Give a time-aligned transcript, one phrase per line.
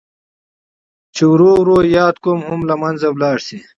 [1.15, 3.57] چې ورو ورو ياد قوم هم لمنځه ولاړ شي.